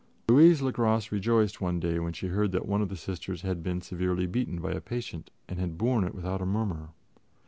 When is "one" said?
1.61-1.79, 2.65-2.81